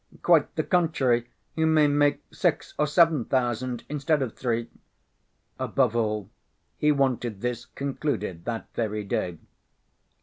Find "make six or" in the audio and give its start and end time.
1.87-2.87